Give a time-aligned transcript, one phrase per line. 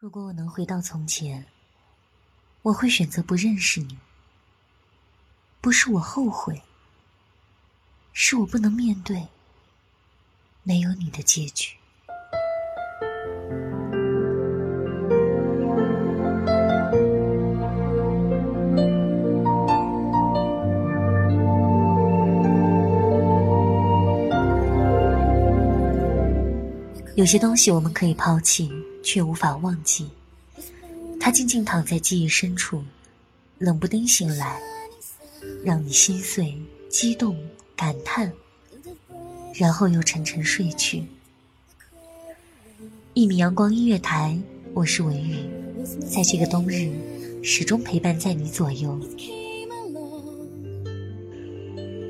[0.00, 1.44] 如果我能回到从前，
[2.62, 3.98] 我会选择不认识你。
[5.60, 6.62] 不是我后悔，
[8.12, 9.26] 是我不能面对
[10.62, 11.74] 没有你的结局。
[27.16, 28.70] 有些东西我们可以抛弃，
[29.08, 30.06] 却无法忘记。
[31.18, 32.84] 它静静躺在记忆深处，
[33.56, 34.60] 冷不丁醒来，
[35.64, 36.54] 让你心碎、
[36.90, 37.34] 激动、
[37.74, 38.30] 感叹，
[39.54, 41.06] 然后又沉沉睡去。
[43.14, 44.38] 一米阳光音乐台，
[44.74, 45.38] 我是文宇，
[46.06, 46.92] 在这个冬日，
[47.42, 49.00] 始终陪伴在你左右。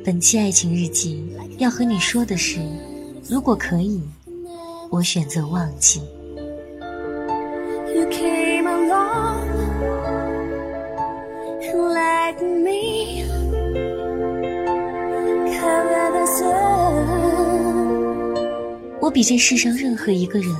[0.04, 1.24] 本期爱情日记
[1.58, 2.58] 要和你说的是，
[3.30, 4.02] 如果可以。
[4.90, 6.00] 我选择忘记。
[8.10, 9.14] Came along，let
[12.42, 13.24] me
[19.00, 20.54] 我比这世上任何一个人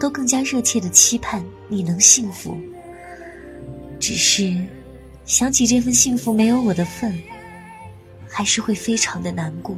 [0.00, 2.56] 都更加热切的期盼你能幸福。
[4.00, 4.54] 只是
[5.24, 7.12] 想起这份幸福没有我的份，
[8.28, 9.76] 还是会非常的难过。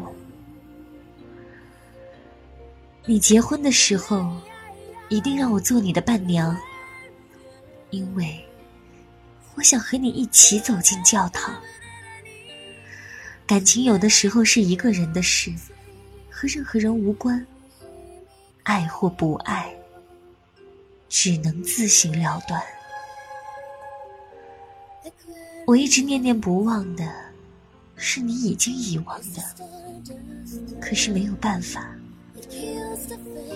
[3.05, 4.31] 你结婚的时候，
[5.09, 6.57] 一定让我做你的伴娘，
[7.91, 8.45] 因为
[9.55, 11.55] 我想和你一起走进教堂。
[13.47, 15.53] 感情有的时候是一个人的事，
[16.31, 17.47] 和任何人无关。
[18.65, 19.73] 爱或不爱，
[21.09, 22.61] 只能自行了断。
[25.65, 27.09] 我一直念念不忘的，
[27.95, 29.43] 是你已经遗忘的，
[30.81, 31.89] 可是没有办法。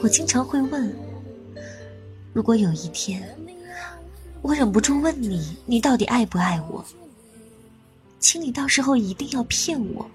[0.01, 0.97] 我经常会问：
[2.33, 3.37] 如果有一天，
[4.43, 6.85] 我忍不住问你，你到底爱不爱我？
[8.19, 10.09] 请你到时候一定要骗我，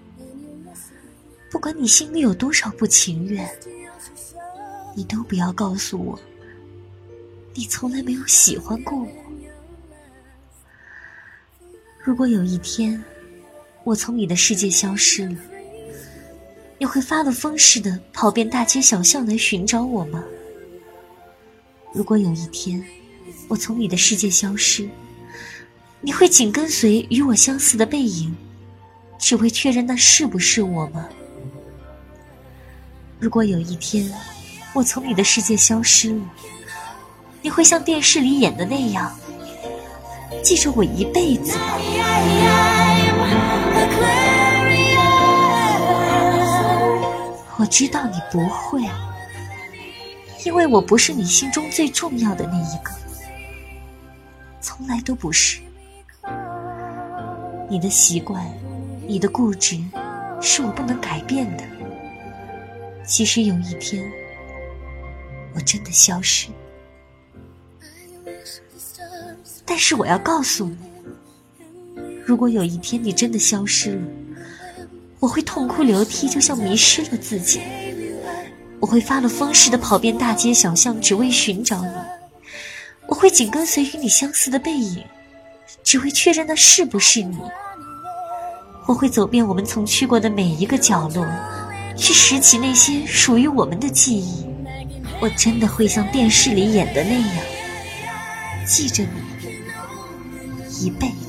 [1.50, 3.50] 不管你心里有多少不情愿，
[4.96, 6.20] 你都不要告诉我，
[7.54, 9.08] 你从来没有喜欢过我。
[12.04, 13.04] 如果有一天，
[13.84, 15.36] 我从你的世界消失了。
[16.78, 20.24] 你会发了疯似的跑遍大街小巷来寻找我吗？
[21.94, 22.84] 如果有一天
[23.48, 24.90] 我从你的世界消失，
[26.02, 28.36] 你会紧跟随与我相似的背影，
[29.20, 31.08] 只为确认那是不是我吗？
[33.20, 34.12] 如果有一天
[34.74, 36.22] 我从你的世界消失了，
[37.42, 39.16] 你会像电视里演的那样
[40.44, 41.78] 记着我一辈子吗？
[47.58, 48.82] 我知道你不会，
[50.46, 52.92] 因为我不是你心中最重要的那一个，
[54.66, 55.62] 从来都不是。
[57.70, 58.44] 你的习惯，
[59.08, 59.80] 你的固执，
[60.42, 61.64] 是我不能改变的。
[63.06, 64.12] 即使有一天
[65.54, 66.48] 我真的消失，
[69.64, 70.78] 但是我要告诉你，
[72.26, 74.02] 如果有一天你真的消失了。
[75.20, 77.62] 我会痛哭流涕，就像迷失了自己。
[78.80, 82.15] 我会发了疯似的跑遍大街小巷，只为寻找你。
[83.08, 85.04] 我会紧跟随与你相似的背影，
[85.84, 87.38] 只为确认那是不是你。
[88.88, 91.26] 我会走遍我们曾去过的每一个角落，
[91.98, 94.46] 去拾起那些属于我们的记忆。
[95.20, 97.46] 我真的会像电视里演的那样，
[98.68, 99.10] 记着你
[100.86, 101.25] 一辈子。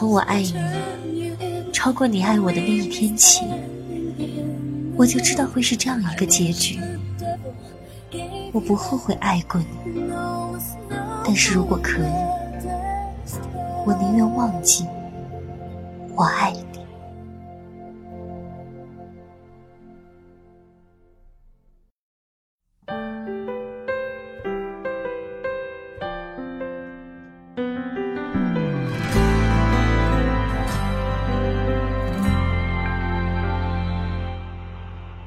[0.00, 1.30] 从我爱你
[1.74, 3.44] 超过你爱我的那一天起，
[4.96, 6.80] 我就知道会是这样一个结局。
[8.50, 9.66] 我不后悔爱过你，
[11.22, 12.12] 但是如果可以，
[13.84, 14.86] 我宁愿忘记
[16.16, 16.69] 我爱你。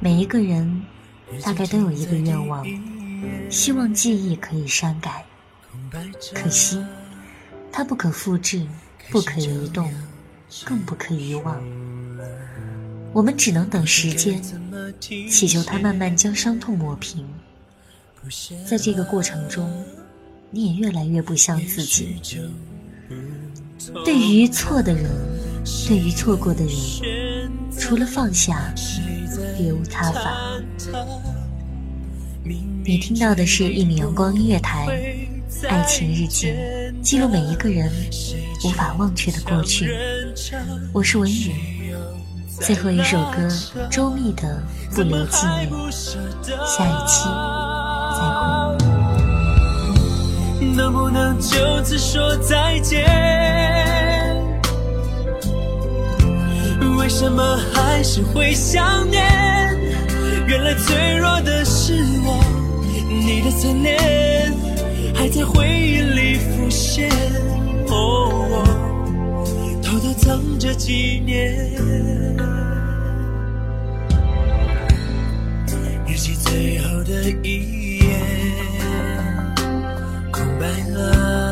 [0.03, 0.81] 每一个人
[1.41, 2.67] 大概都有一个愿望，
[3.49, 5.23] 希望记忆可以删改，
[6.33, 6.83] 可惜
[7.71, 8.67] 它不可复制，
[9.09, 9.89] 不可移动，
[10.65, 11.63] 更不可遗忘。
[13.13, 14.41] 我们只能等时间，
[15.29, 17.25] 祈求它慢慢将伤痛抹平。
[18.67, 19.71] 在这个过程中，
[20.51, 22.17] 你也越来越不像自己。
[24.03, 25.09] 对于错的人，
[25.87, 28.73] 对于错过的人，除了放下，
[29.57, 30.31] 别无他法。
[32.85, 34.87] 你听到的是一米阳光音乐台
[35.69, 36.47] 《爱情日记》，
[37.01, 37.89] 记录每一个人
[38.65, 39.95] 无法忘却的过去。
[40.91, 41.53] 我是文宇，
[42.59, 43.47] 最后一首歌
[43.89, 44.61] 周密的
[44.95, 45.69] 《不留纪念》，
[46.65, 47.23] 下一期
[48.17, 48.77] 再会。
[50.75, 53.72] 能不能就此说再见？
[57.03, 59.21] 为什么还是会想念？
[60.47, 62.41] 原来脆弱的是我，
[63.09, 64.53] 你的侧脸
[65.13, 67.09] 还在回忆里浮现。
[67.89, 68.63] 哦，我
[69.83, 71.53] 偷偷藏着纪念。
[76.07, 78.05] 日记最后的一页
[80.31, 80.41] 空。
[80.57, 81.42] 白了，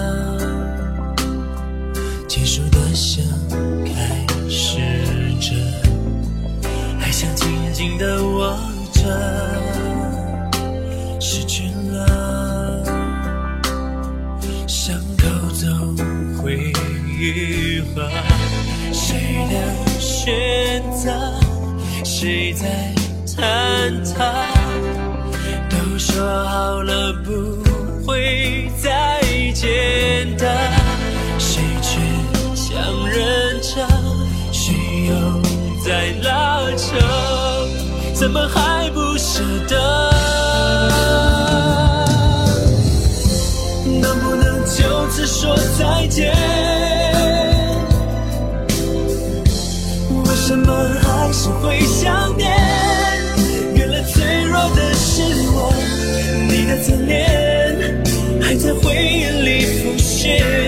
[22.21, 22.67] 谁在
[23.25, 24.45] 坍塌？
[25.71, 27.50] 都说好了不。
[56.81, 58.01] 你的脸。
[58.41, 60.60] 还在回忆里浮现，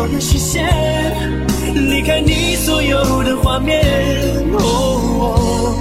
[0.00, 0.64] 我的视线
[1.74, 3.82] 离开你所有的画面，
[4.52, 5.74] 哦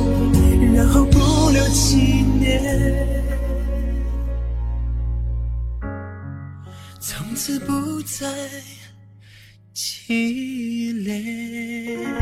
[0.75, 1.97] 然后不留纪
[2.39, 2.59] 念，
[6.99, 8.27] 从此不再
[9.75, 12.16] 凄恋。